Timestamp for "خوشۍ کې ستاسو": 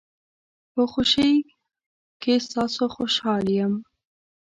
0.91-2.83